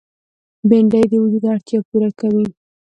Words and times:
بېنډۍ 0.69 1.03
د 1.09 1.13
وجود 1.23 1.43
اړتیا 1.53 1.79
پوره 1.87 2.09
کوي 2.19 2.45